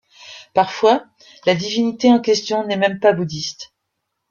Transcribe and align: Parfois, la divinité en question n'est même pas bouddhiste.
Parfois, 0.55 1.05
la 1.45 1.53
divinité 1.53 2.09
en 2.11 2.19
question 2.19 2.65
n'est 2.65 2.75
même 2.75 2.99
pas 2.99 3.13
bouddhiste. 3.13 3.71